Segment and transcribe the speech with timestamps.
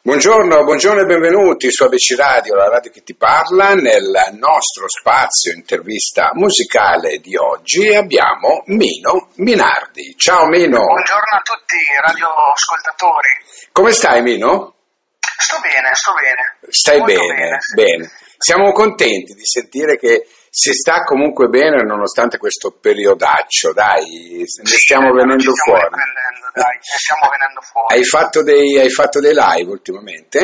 [0.00, 3.74] Buongiorno, buongiorno e benvenuti su ABC Radio, la radio che ti parla.
[3.74, 10.14] Nel nostro spazio intervista musicale di oggi abbiamo Mino Minardi.
[10.16, 10.78] Ciao Mino.
[10.84, 13.28] Buongiorno a tutti radioascoltatori.
[13.72, 14.74] Come stai Mino?
[15.20, 16.58] Sto bene, sto bene.
[16.70, 17.58] Stai Molto bene, bene.
[17.74, 18.10] bene.
[18.38, 20.26] Siamo contenti di sentire che
[20.58, 25.86] si sta comunque bene nonostante questo periodaccio, dai, ne stiamo Sì, venendo ci stiamo fuori.
[25.86, 27.94] riprendendo, dai, stiamo venendo fuori.
[27.94, 30.40] Hai fatto, dei, hai fatto dei live ultimamente?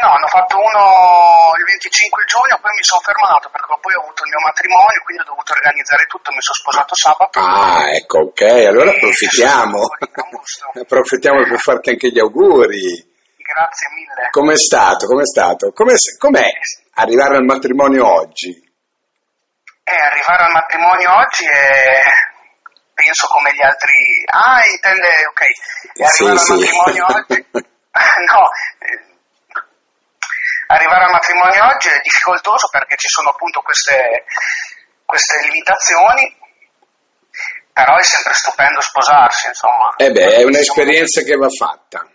[0.00, 4.22] No, hanno fatto uno il 25 giugno, poi mi sono fermato perché poi ho avuto
[4.22, 7.36] il mio matrimonio, quindi ho dovuto organizzare tutto, mi sono sposato sabato.
[7.42, 9.80] Ah, ecco, ok, allora approfittiamo.
[10.78, 12.86] approfittiamo per farti anche gli auguri.
[13.42, 14.28] Grazie mille.
[14.30, 15.06] Com'è stato?
[15.10, 15.72] Com'è stato?
[15.74, 16.48] Com'è, com'è
[16.94, 18.54] arrivare al matrimonio oggi?
[19.88, 22.00] Eh, arrivare al matrimonio oggi è
[22.92, 24.24] penso come gli altri.
[24.26, 25.42] Ah intende ok.
[26.10, 26.52] Sì, arrivare sì.
[26.52, 27.46] al matrimonio oggi?
[28.28, 28.44] No.
[30.68, 34.24] Arrivare al matrimonio oggi è difficoltoso perché ci sono appunto queste
[35.04, 36.36] queste limitazioni
[37.72, 39.94] però è sempre stupendo sposarsi insomma.
[39.96, 42.06] Eh beh, è un'esperienza che va fatta.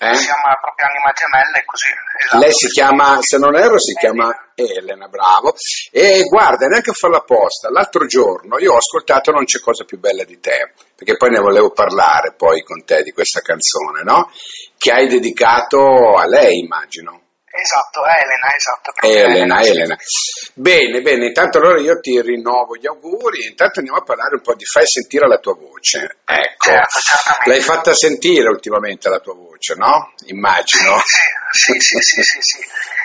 [0.00, 0.14] Eh?
[0.14, 2.38] siamo la propria anima gemella e così esatto.
[2.38, 5.54] Lei si chiama, se non erro, si chiama Elena, bravo.
[5.90, 7.70] E guarda, neanche a farla apposta.
[7.70, 11.40] L'altro giorno io ho ascoltato Non c'è cosa più bella di te, perché poi ne
[11.40, 14.30] volevo parlare poi con te di questa canzone, no?
[14.76, 17.27] Che hai dedicato a lei, immagino.
[17.60, 19.70] Esatto Elena esatto Elena, sì.
[19.70, 19.96] Elena.
[20.54, 24.54] Bene, bene, intanto allora io ti rinnovo gli auguri intanto andiamo a parlare un po'
[24.54, 26.18] di fai sentire la tua voce.
[26.24, 26.98] Ecco, Certo,
[27.48, 30.12] l'hai fatta sentire ultimamente la tua voce, no?
[30.26, 30.98] Immagino.
[31.50, 32.58] Sì, sì, sì, sì, sì, sì.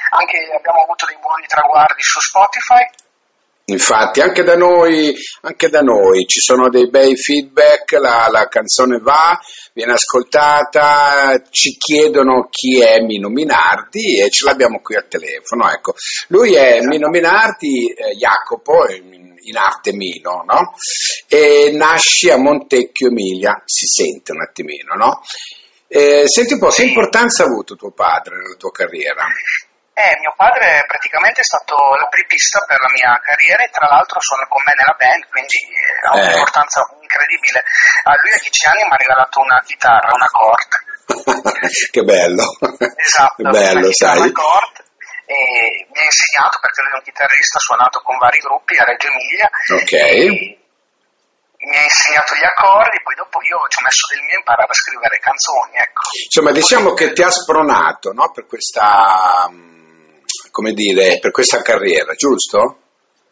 [0.10, 2.86] Anche abbiamo avuto dei buoni traguardi su Spotify.
[3.66, 8.98] Infatti, anche da noi, anche da noi ci sono dei bei feedback, la, la canzone
[9.00, 9.40] va,
[9.72, 15.72] viene ascoltata, ci chiedono chi è Mino Minardi e ce l'abbiamo qui al telefono.
[15.72, 15.94] Ecco.
[16.28, 20.74] Lui è Mino Minardi, eh, Jacopo, in, in arte Mino, no?
[21.30, 25.22] E nasce a Montecchio Emilia, si sente un attimino, no?
[25.88, 29.26] Eh, senti un po', che importanza ha avuto tuo padre nella tua carriera?
[29.94, 34.48] Eh, mio padre praticamente è stato l'apripista per la mia carriera e tra l'altro suona
[34.50, 36.26] con me nella band, quindi eh, ha Eh.
[36.34, 37.62] un'importanza incredibile.
[38.10, 40.72] A lui a 10 anni mi ha regalato una chitarra, una Cort.
[41.94, 42.46] che bello,
[42.98, 44.32] Esatto, bello, una chitarra sai.
[44.34, 44.82] Cort.
[45.26, 48.84] E mi ha insegnato perché lui è un chitarrista, ha suonato con vari gruppi a
[48.84, 49.48] Reggio Emilia.
[49.78, 49.94] Ok.
[51.64, 54.74] Mi ha insegnato gli accordi, poi dopo io ci ho messo del mio imparare a
[54.74, 56.02] scrivere canzoni, ecco.
[56.26, 59.83] Insomma, diciamo che ti ha spronato no, per questa, mm,
[60.54, 62.78] come dire, per questa carriera, giusto?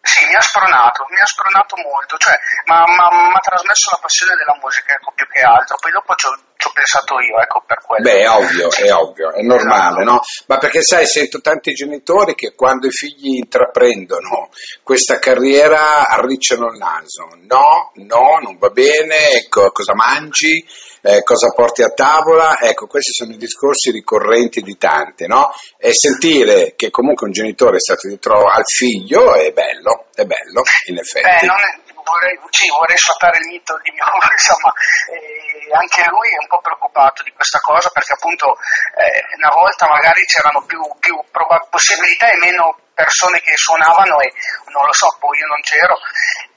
[0.02, 2.34] Sì, mi ha spronato, mi ha spronato molto, cioè
[2.66, 6.34] mi ha trasmesso la passione della musica, ecco, più che altro, poi dopo ci ho,
[6.62, 8.04] ci ho pensato io, ecco, per quello.
[8.04, 10.12] Beh, è ovvio, è ovvio, è normale, Esatto.
[10.12, 10.20] no?
[10.46, 14.50] Ma perché sai, sento tanti genitori che quando i figli intraprendono
[14.84, 17.28] questa carriera arricciano il naso.
[17.48, 20.64] No, no, non va bene, ecco, cosa mangi,
[21.02, 25.50] eh, cosa porti a tavola, ecco, questi sono i discorsi ricorrenti di tanti, no?
[25.78, 30.62] E sentire che comunque un genitore è stato dietro al figlio è bello, è bello,
[30.90, 31.26] in effetti.
[31.28, 34.72] Beh, non è- vorrei, sì, vorrei sfatare il mito di mio, insomma,
[35.12, 38.58] eh, anche lui è un po' preoccupato di questa cosa perché appunto
[38.98, 44.34] eh, una volta magari c'erano più, più proba- possibilità e meno persone che suonavano e
[44.74, 45.98] non lo so, poi io non c'ero,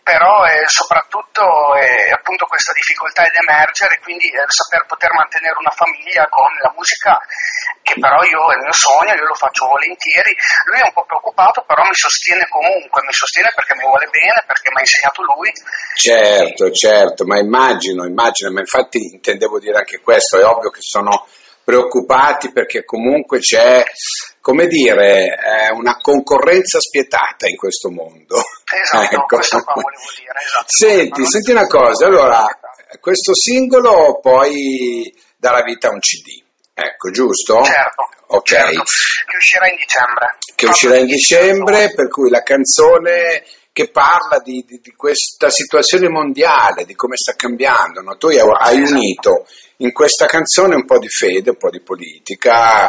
[0.04, 5.72] però eh, soprattutto eh, appunto questa difficoltà ed emergere, quindi eh, saper poter mantenere una
[5.72, 7.16] famiglia con la musica
[7.80, 10.36] che però io è il mio sogno, io lo faccio volentieri,
[10.68, 14.44] lui è un po' preoccupato però mi sostiene comunque, mi sostiene perché mi vuole bene,
[14.44, 15.50] perché mi ha insegnato lui,
[15.94, 21.26] Certo, certo, ma immagino, immagino, ma infatti intendevo dire anche questo, è ovvio che sono
[21.64, 23.82] preoccupati perché comunque c'è,
[24.40, 28.36] come dire, eh, una concorrenza spietata in questo mondo.
[28.80, 29.24] esatto, Ecco.
[29.36, 30.64] questo qua volevo dire, esatto.
[30.66, 32.44] Senti, senti una cosa, allora,
[33.00, 36.42] questo singolo poi darà vita a un CD,
[36.74, 37.64] ecco, giusto?
[37.64, 38.46] Certo, Ok.
[38.46, 40.38] certo, che uscirà in dicembre.
[40.54, 43.42] che uscirà in dicembre, per cui la canzone
[43.74, 48.02] che parla di, di- di questa situazione mondiale, di come sta cambiando.
[48.02, 48.16] no?
[48.16, 48.94] Tu hai, Esatto.
[48.94, 49.46] unito
[49.78, 52.88] in questa canzone un po' di fede, un po' di politica,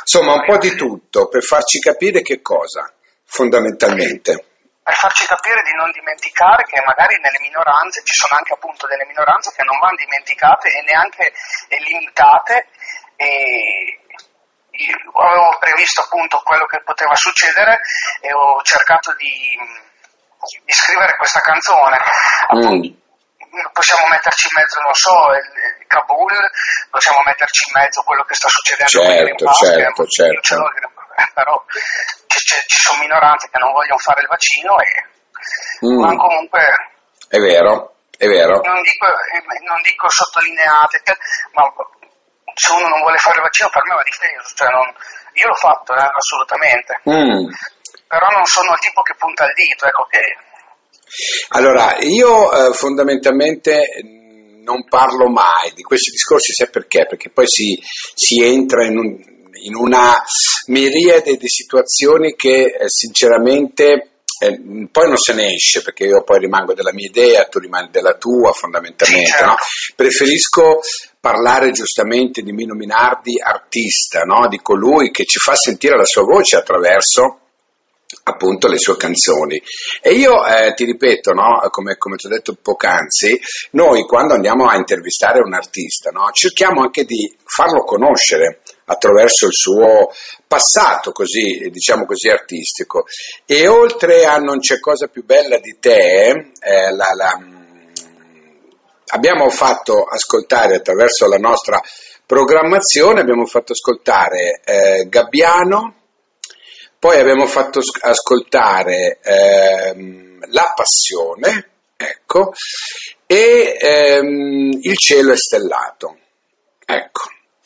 [0.00, 2.86] insomma un po' di tutto per farci capire che cosa,
[3.24, 4.46] fondamentalmente.
[4.80, 9.04] per farci capire di non dimenticare che magari nelle minoranze ci sono anche appunto delle
[9.06, 11.32] minoranze che non vanno dimenticate e neanche
[11.82, 12.68] limitate
[13.16, 13.98] e
[15.18, 17.80] avevo previsto appunto quello che poteva succedere
[18.20, 19.58] e ho cercato di,
[20.64, 21.98] di scrivere questa canzone
[22.52, 23.70] Mm.
[23.72, 26.32] possiamo metterci in mezzo, non so, il, il Kabul,
[26.90, 30.64] possiamo metterci in mezzo quello che sta succedendo certo, con certo, certo.
[31.16, 31.64] Eh, però
[32.26, 34.88] ci, ci, sono minoranze che non vogliono fare il vaccino e
[35.84, 36.00] mm.
[36.00, 36.60] ma comunque
[37.28, 38.60] è vero, è vero.
[38.60, 39.06] Non dico,
[39.68, 41.02] non dico sottolineate,
[41.52, 41.62] ma
[42.54, 44.88] se uno non vuole fare il vaccino per me va difeso, cioè non,
[45.32, 47.48] io l'ho fatto eh, assolutamente, mm.
[48.12, 50.20] Però non sono il tipo che punta il dito, ecco che...
[51.56, 53.88] Allora, io eh, fondamentalmente
[54.62, 57.06] non parlo mai di questi discorsi, sai perché?
[57.06, 57.80] Perché poi si,
[58.14, 59.16] si entra in, un,
[59.62, 60.14] in, una
[60.66, 64.10] miriade di situazioni che eh, sinceramente
[64.40, 64.60] eh,
[64.90, 68.18] poi non se ne esce perché io poi rimango della mia idea, tu rimani della
[68.18, 69.24] tua fondamentalmente.
[69.24, 69.46] Sì, certo.
[69.46, 69.54] no?
[69.96, 70.80] Preferisco
[71.18, 74.48] parlare giustamente di Mino Minardi artista, no?
[74.48, 77.41] di colui che ci fa sentire la sua voce attraverso
[78.24, 79.60] appunto le sue canzoni.
[80.00, 83.40] E io eh, ti ripeto, no, come, come, ti ho detto poc'anzi,
[83.72, 89.52] noi quando andiamo a intervistare un artista, no, cerchiamo anche di farlo conoscere attraverso il
[89.52, 90.12] suo
[90.46, 93.04] passato, così, diciamo così, artistico.
[93.46, 96.28] E oltre a Non c'è cosa più bella di te,
[96.60, 97.38] eh, la, la,
[99.12, 101.80] abbiamo fatto ascoltare attraverso la nostra
[102.26, 106.01] programmazione, abbiamo fatto ascoltare eh, Gabbiano,
[107.02, 112.52] poi abbiamo fatto ascoltare ehm, La Passione, ecco,
[113.26, 116.16] e ehm, Il cielo è stellato.
[116.86, 117.22] Ecco,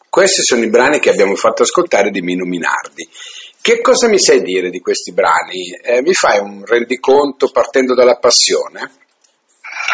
[0.09, 3.07] questi sono i brani che abbiamo fatto ascoltare di Mino Minardi.
[3.61, 5.69] Che cosa mi sai dire di questi brani?
[5.83, 8.81] Eh, mi fai un rendiconto partendo dalla passione?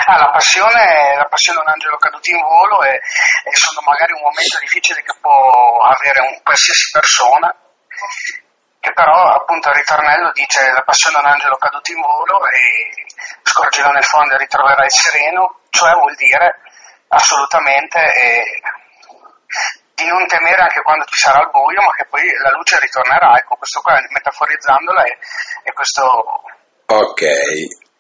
[0.07, 4.13] Ah, la passione, la passione è un angelo caduto in volo e, e sono magari
[4.13, 7.57] un momento difficile che può avere un, qualsiasi persona
[8.83, 13.07] che però appunto il ritornello dice la passione è un angelo caduto in volo e
[13.43, 16.59] scorgilo nel fondo e ritroverai il sereno, cioè vuol dire
[17.07, 18.43] assolutamente eh,
[19.95, 23.37] di non temere anche quando ci sarà il buio, ma che poi la luce ritornerà.
[23.37, 25.17] Ecco, questo qua metaforizzandola è,
[25.63, 26.03] è questo...
[26.87, 27.23] Ok,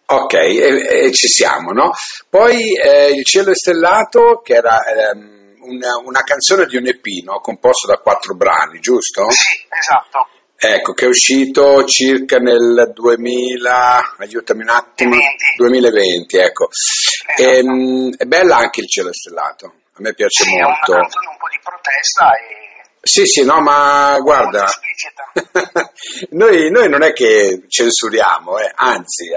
[0.07, 1.93] ok, e, e, ci siamo, no?
[2.29, 4.83] Poi eh, Il cielo è stellato, che era...
[4.83, 7.39] Ehm, una, una, canzone di un EP, no?
[7.39, 9.31] composto da quattro brani, giusto?
[9.31, 10.27] Sì, esatto.
[10.65, 15.17] Ecco, che è uscito circa nel 2000, aiutami un attimo,
[15.57, 16.69] 2020, 2020 ecco.
[16.71, 17.43] Esatto.
[17.43, 20.93] E, ehm, è bella anche il cielo stellato, a me piace sì, molto.
[20.93, 22.71] È una canzone un po' di protesta e...
[23.01, 24.65] Sì, sì, no, ma guarda,
[26.31, 29.31] noi, noi, non è che censuriamo, eh, anzi,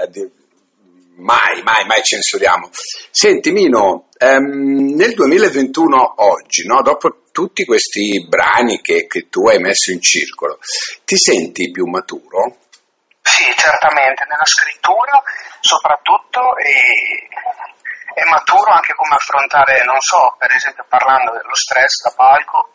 [1.16, 2.70] mai, mai, mai censuriamo.
[3.10, 9.58] Senti Mino, ehm, nel 2021 oggi, no, dopo tutti questi brani che, che, tu hai
[9.58, 10.56] messo in circolo,
[11.04, 12.64] ti senti più maturo?
[13.20, 15.20] Sì, certamente, nella scrittura
[15.60, 17.28] soprattutto e
[18.16, 22.72] è maturo anche come affrontare, non so, per esempio parlando dello stress da palco,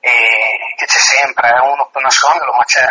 [0.00, 2.88] che c'è sempre, eh, uno può nasconderlo, ma c'è,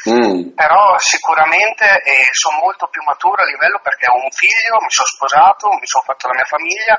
[0.00, 0.56] Mm.
[0.56, 5.12] Però sicuramente eh, sono molto più maturo a livello perché ho un figlio, mi sono
[5.12, 6.96] sposato, mi sono fatto la mia famiglia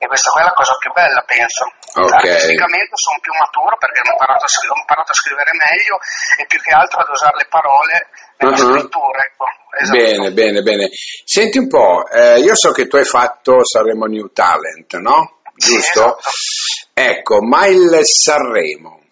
[0.00, 1.68] e questa è la cosa più bella, penso.
[1.92, 2.32] Okay.
[2.32, 6.00] Artisticamente sono più maturo perché ho imparato, ho imparato, a scrivere meglio
[6.40, 8.08] e più che altro ad usare le parole
[8.40, 8.80] nella uh-huh.
[8.80, 9.20] scrittura.
[9.20, 9.44] Ecco.
[9.76, 9.98] Esatto.
[10.00, 10.88] Bene, bene, bene.
[10.88, 15.42] Senti un po', eh, io so che tu hai fatto Sanremo New Talent, no?
[15.52, 16.16] Giusto?
[16.16, 16.90] Sì, esatto.
[16.94, 19.04] Ecco, ma il Sanremo,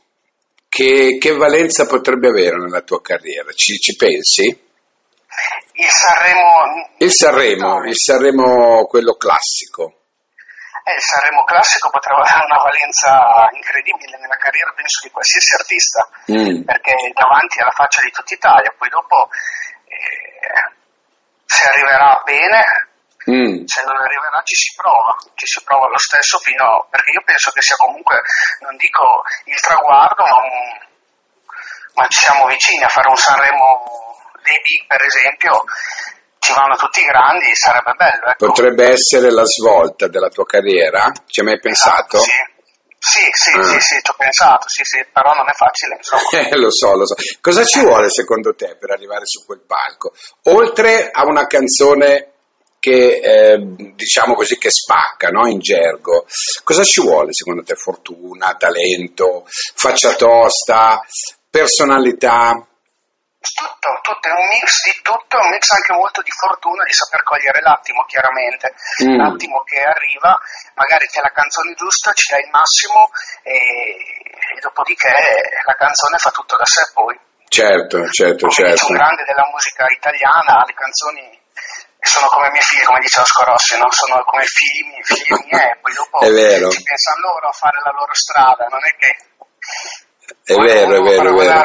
[0.71, 3.53] che, che, valenza potrebbe avere nella tua carriera?
[3.53, 4.45] Ci, ci pensi?
[4.49, 6.97] Il Sanremo...
[6.97, 9.98] Il Sanremo, il Sanremo quello classico.
[10.89, 16.09] Eh, il Sanremo classico potrebbe avere una valenza incredibile nella carriera, penso, di qualsiasi artista,
[16.33, 16.65] mm.
[16.65, 19.29] perché è davanti alla faccia di tutta Italia, poi dopo
[19.85, 20.73] eh,
[21.45, 22.87] se arriverà bene
[23.29, 23.67] Mm.
[23.67, 27.21] Se non arriverà ci si prova, ci si prova lo stesso fino a, perché io
[27.27, 28.23] penso che sia comunque,
[28.61, 30.89] non dico il traguardo, ma, un,
[31.93, 33.85] ma ci siamo vicini a fare un Sanremo
[34.43, 35.65] dei big per esempio,
[36.49, 38.27] ci vanno tutti i grandi, sarebbe bello.
[38.33, 38.47] Ecco.
[38.47, 41.13] Potrebbe essere la svolta della tua carriera?
[41.27, 42.17] Ci hai mai pensato?
[42.17, 42.57] Esatto, sì.
[43.01, 43.63] Sì, sì, ah.
[43.63, 46.01] sì, sì, ci ho pensato, sì, sì, però non è facile.
[46.51, 47.15] Eh, lo so, lo so.
[47.41, 50.13] Cosa ci vuole secondo te per arrivare su quel palco?
[50.45, 52.33] Oltre a una canzone
[52.81, 53.59] che eh,
[53.95, 55.47] diciamo così che spacca no?
[55.47, 56.27] in gergo.
[56.65, 57.75] Cosa ci vuole secondo te?
[57.75, 61.01] Fortuna, talento, faccia tosta,
[61.51, 62.67] personalità?
[63.39, 67.23] Tutto, tutto, è un mix di tutto, un mix anche molto di fortuna, di saper
[67.23, 69.15] cogliere l'attimo chiaramente, mm.
[69.15, 70.37] l'attimo che arriva,
[70.75, 73.11] magari c'è la canzone giusta, ci dai il massimo
[73.43, 75.11] e, e dopodiché
[75.65, 77.15] la canzone fa tutto da sé poi.
[77.49, 78.85] Certo, certo, Come certo.
[78.85, 81.39] C'è un grande della musica italiana, le canzoni
[82.01, 83.91] sono come miei figli, come diceva Scorossi, no?
[83.91, 86.19] sono come figli, figli miei, e poi dopo
[86.71, 89.17] ci pensano loro a fare la loro strada, non è che
[90.45, 91.65] è vero, è vero, è vero.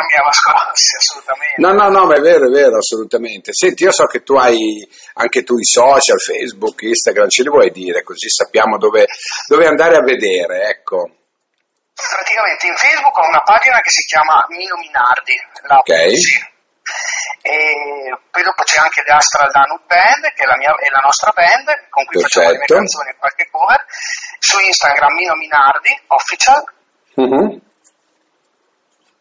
[0.71, 1.55] Assolutamente.
[1.57, 3.51] No, no, no, ma è vero, è vero, assolutamente.
[3.53, 7.71] Senti, io so che tu hai anche tu i social, Facebook, Instagram, ce li vuoi
[7.71, 9.07] dire così sappiamo dove,
[9.47, 11.11] dove andare a vedere, ecco.
[11.93, 15.35] Praticamente in Facebook ho una pagina che si chiama Mino Minardi,
[15.67, 15.91] la ok.
[17.43, 21.03] E poi dopo c'è anche The Astral Danube Band, che è la, mia, è la
[21.03, 22.39] nostra band, con cui Perfetto.
[22.39, 23.85] facciamo le mie canzoni e qualche cover.
[24.39, 26.63] Su Instagram Mino Minardi, official.
[27.15, 27.71] Uh-huh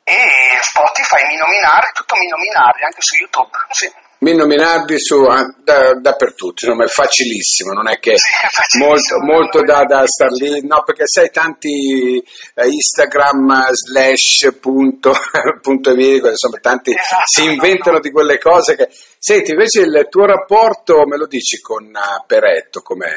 [0.05, 3.51] e Spotify, Mino Minardi, tutto Mino Minardi, anche su YouTube.
[3.71, 3.91] Sì.
[4.23, 5.21] Mino Minardi su,
[5.65, 10.31] da, dappertutto, insomma è facilissimo, non è che sì, è molto, molto da, da star
[10.31, 12.23] lì, no perché sai tanti
[12.55, 15.13] eh, Instagram slash punto,
[15.61, 18.01] punto virgola, insomma tanti esatto, si inventano no.
[18.01, 18.89] di quelle cose che...
[19.19, 23.09] Senti, invece il tuo rapporto, me lo dici con uh, Peretto, com'è?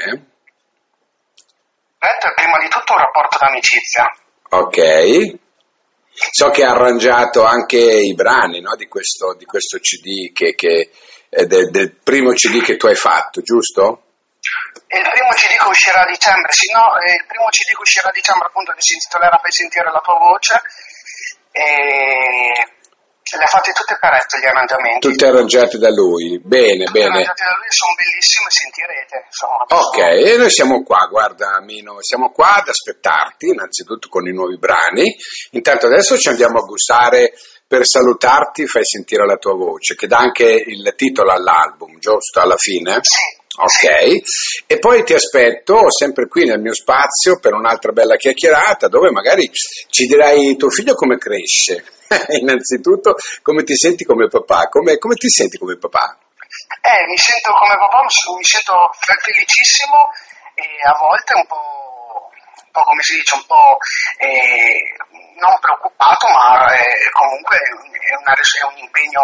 [1.99, 4.05] Peretto è prima di tutto un rapporto d'amicizia.
[4.49, 5.43] Ok.
[6.31, 10.91] So che ha arrangiato anche i brani no, di, questo, di, questo, CD, che, che
[11.29, 14.03] è del, del, primo CD che tu hai fatto, giusto?
[14.87, 18.13] Il primo CD che uscirà a dicembre, sì, no, il primo CD che uscirà a
[18.13, 20.61] dicembre appunto che si intitolerà Fai sentire la tua voce
[21.51, 22.51] e
[23.37, 25.07] le ha fatte tutte corrette gli arrangiamenti.
[25.07, 27.11] Tutte arrangiate da lui, bene, tutte bene.
[27.11, 29.15] arrangiate da lui, sono bellissime, sentirete.
[29.25, 34.33] Insomma, ok, e noi siamo qua, guarda Mino, siamo qua ad aspettarti, innanzitutto con i
[34.33, 35.15] nuovi brani.
[35.51, 37.33] Intanto adesso ci andiamo a gustare
[37.67, 42.57] per salutarti, fai sentire la tua voce, che dà anche il titolo all'album, giusto, alla
[42.57, 42.99] fine?
[43.01, 43.43] Sì.
[43.57, 49.11] Ok, e poi ti aspetto sempre qui nel mio spazio per un'altra bella chiacchierata dove
[49.11, 51.85] magari ci dirai tuo figlio come cresce,
[52.37, 56.17] innanzitutto come ti senti come papà, come, come ti senti come papà?
[56.81, 60.11] Eh, mi sento come papà, mi sento felicissimo
[60.55, 62.29] e a volte un po',
[62.59, 63.77] un po come si dice, un po'
[64.19, 64.83] eh,
[65.35, 69.23] non preoccupato, ma eh, comunque è, una, è, un impegno.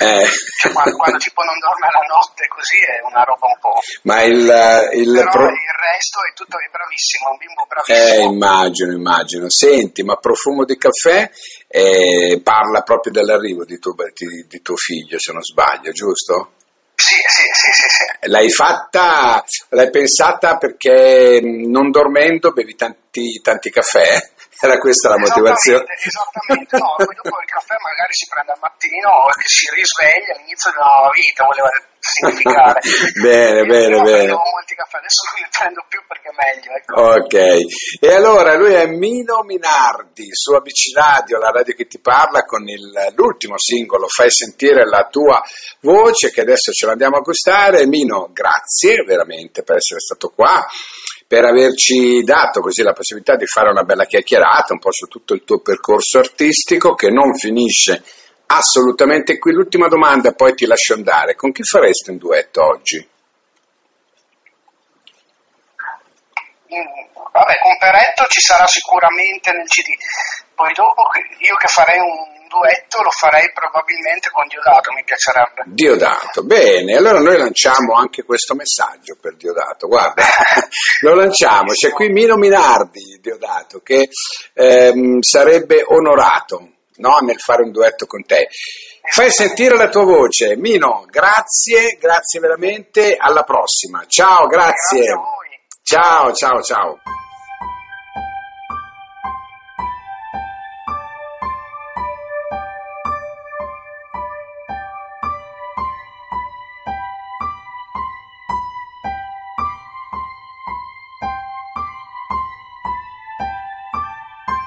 [0.00, 0.26] Eh.
[0.26, 3.78] Cioè, quando, quando, tipo non dorme la notte così è una roba un po'.
[4.02, 4.42] Ma il,
[4.94, 5.48] il, Però pro...
[5.48, 8.14] il resto è tutto è bravissimo, è un bimbo bravissimo.
[8.14, 9.50] Eh, immagino, immagino.
[9.50, 11.30] Senti, ma profumo di caffè
[11.68, 16.52] eh, parla proprio dell'arrivo di tuo, di, di tuo figlio, se non sbaglio, giusto?
[16.96, 18.28] Sì, sì, sì, sì, sì.
[18.30, 24.18] L'hai fatta, l'hai pensata perché non dormendo bevi tanti, tanti caffè?
[24.58, 25.84] Era questa la motivazione.
[26.00, 30.70] Esattamente, no, poi dopo il caffè magari si prende al mattino e si risveglia all'inizio
[30.70, 31.70] di una nuova vita, voleva
[32.00, 32.80] significare.
[33.20, 34.32] bene, Io bene, bene.
[34.32, 36.70] molti caffè, adesso non ne prendo più perché è meglio.
[36.72, 36.92] Ecco.
[37.20, 37.36] Ok,
[38.00, 42.66] e allora lui è Mino Minardi su ABC Radio, la radio che ti parla, con
[42.68, 45.42] il, l'ultimo singolo Fai sentire la tua
[45.80, 47.86] voce che adesso ce l'andiamo a gustare.
[47.86, 50.64] Mino, grazie veramente per essere stato qua
[51.26, 55.34] per averci dato così la possibilità di fare una bella chiacchierata un po' su tutto
[55.34, 58.02] il tuo percorso artistico che non finisce
[58.46, 59.52] assolutamente qui.
[59.52, 61.34] L'ultima domanda, poi ti lascio andare.
[61.34, 63.08] Con chi faresti un duetto oggi?
[66.68, 69.94] Vabbè, con Peretto ci sarà sicuramente nel CD.
[70.54, 71.02] Poi dopo
[71.40, 75.62] io che farei un duetto lo farei probabilmente con Diodato, mi piacerebbe.
[75.66, 80.24] Diodato, bene, allora noi lanciamo anche questo messaggio per Diodato, guarda,
[81.02, 84.08] lo lanciamo, c'è qui Mino Minardi, Diodato, che
[84.54, 88.48] ehm, sarebbe onorato no, nel fare un duetto con te.
[89.08, 95.00] Fai sentire la tua voce, Mino, grazie, grazie veramente, alla prossima, ciao, grazie.
[95.00, 95.44] grazie.
[95.82, 96.98] Ciao, ciao, ciao.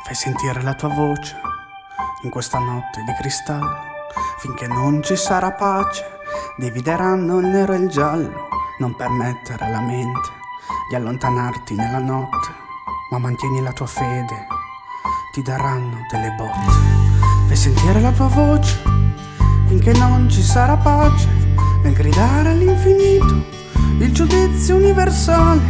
[0.09, 1.39] Fai sentire la tua voce
[2.23, 3.77] in questa notte di cristallo.
[4.39, 6.03] Finché non ci sarà pace,
[6.57, 8.47] divideranno il nero e il giallo.
[8.79, 10.31] Non permettere alla mente
[10.89, 12.47] di allontanarti nella notte,
[13.11, 14.47] ma mantieni la tua fede,
[15.31, 17.45] ti daranno delle botte.
[17.45, 18.81] Fai sentire la tua voce
[19.67, 21.27] finché non ci sarà pace
[21.83, 23.45] nel gridare all'infinito
[23.99, 25.61] il giudizio universale.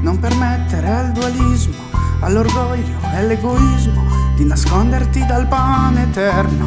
[0.00, 1.91] Non permettere al dualismo
[2.22, 6.64] all'orgoglio e all'egoismo di nasconderti dal pane eterno.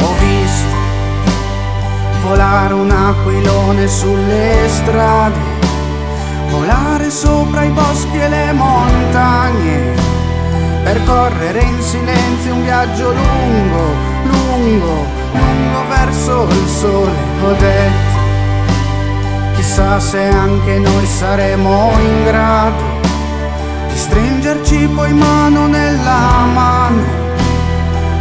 [0.00, 0.76] Ho visto
[2.26, 5.38] volare un aquilone sulle strade,
[6.50, 9.94] volare sopra i boschi e le montagne,
[10.82, 13.84] percorrere in silenzio un viaggio lungo,
[14.24, 17.12] lungo, lungo verso il sole.
[17.44, 18.16] Ho detto
[19.54, 23.07] Chissà se anche noi saremo in grado
[23.98, 27.02] stringerci poi mano nella mano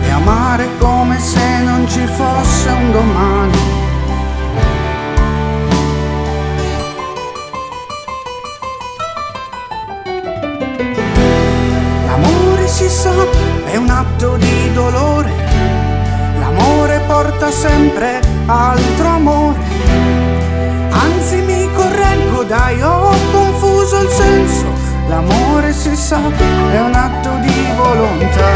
[0.02, 3.58] e amare come se non ci fosse un domani.
[12.06, 13.14] L'amore si sa
[13.66, 15.32] è un atto di dolore,
[16.40, 19.78] l'amore porta sempre altro amore
[20.90, 24.87] Anzi mi correggo dai, ho confuso il senso.
[25.08, 26.20] L'amore si sa
[26.72, 28.52] è un atto di volontà.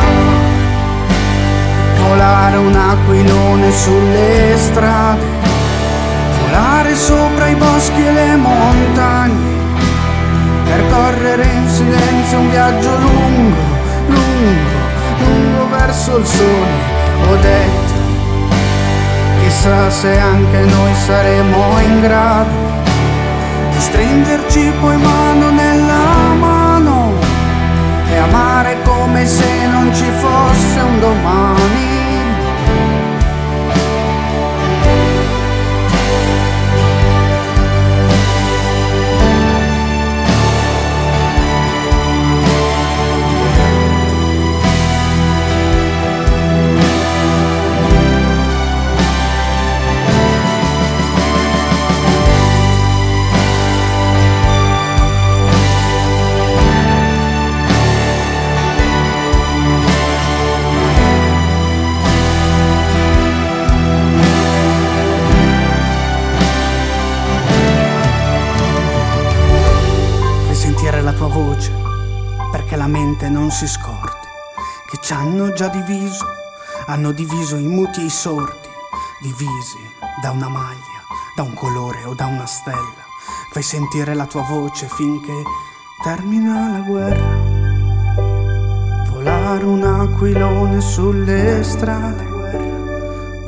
[2.07, 5.25] Volare un aquilone sulle strade,
[6.43, 9.59] volare sopra i boschi e le montagne,
[10.65, 13.61] percorrere in silenzio un viaggio lungo,
[14.07, 14.79] lungo,
[15.19, 16.99] lungo verso il sole.
[17.29, 17.99] Ho detto
[19.39, 22.80] Chissà se anche noi saremo in grado
[23.81, 27.13] stringerci poi mano nella mano
[28.07, 31.90] e amare come se non ci fosse un domani.
[72.71, 74.27] Perché la mente non si scordi,
[74.89, 76.25] che ci hanno già diviso,
[76.85, 78.69] hanno diviso i muti e i sordi,
[79.19, 79.77] divisi
[80.21, 81.01] da una maglia,
[81.35, 83.03] da un colore o da una stella.
[83.51, 85.43] Fai sentire la tua voce finché
[86.01, 87.35] termina la guerra.
[89.09, 92.23] Volare un aquilone sulle strade,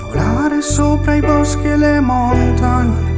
[0.01, 3.11] volare sopra i boschi e le montagne,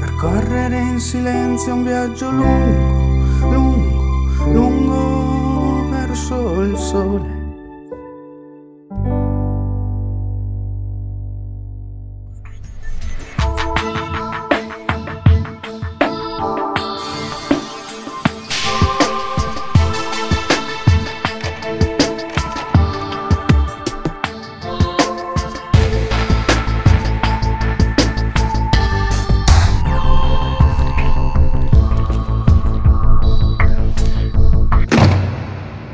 [0.00, 2.97] percorrere in silenzio un viaggio lungo